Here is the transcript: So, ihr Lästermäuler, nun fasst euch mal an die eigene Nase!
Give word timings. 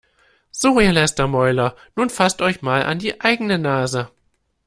So, 0.49 0.79
ihr 0.79 0.93
Lästermäuler, 0.93 1.75
nun 1.95 2.09
fasst 2.09 2.41
euch 2.41 2.63
mal 2.63 2.81
an 2.81 2.97
die 2.97 3.21
eigene 3.21 3.59
Nase! 3.59 4.09